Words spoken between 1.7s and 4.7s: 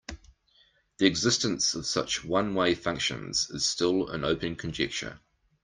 of such one-way functions is still an open